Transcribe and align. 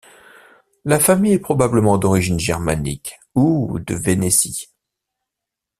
La 0.83 0.97
famille 0.99 1.33
est 1.33 1.37
probablement 1.39 1.99
d'origine 1.99 2.39
germanique 2.39 3.19
ou 3.35 3.77
de 3.85 3.93
Vénétie. 3.93 4.69